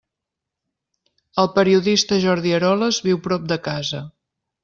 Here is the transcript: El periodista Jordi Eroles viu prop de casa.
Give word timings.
El 1.43 1.49
periodista 1.57 2.19
Jordi 2.25 2.55
Eroles 2.61 3.01
viu 3.09 3.23
prop 3.27 3.47
de 3.55 3.59
casa. 3.71 4.01